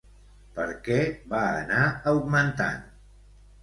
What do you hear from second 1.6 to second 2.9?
anar augmentant?